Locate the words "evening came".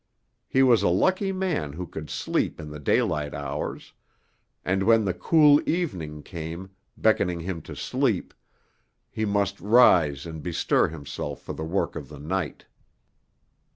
5.69-6.71